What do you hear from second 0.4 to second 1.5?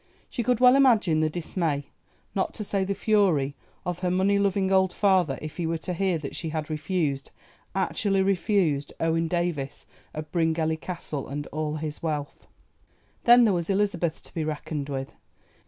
could well imagine the